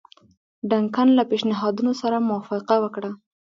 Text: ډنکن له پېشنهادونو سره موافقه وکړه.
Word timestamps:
ډنکن 0.69 1.07
له 1.17 1.23
پېشنهادونو 1.31 1.91
سره 2.01 2.25
موافقه 2.27 2.75
وکړه. 2.79 3.11